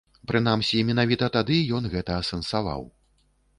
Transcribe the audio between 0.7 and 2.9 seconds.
менавіта тады ён гэта асэнсаваў.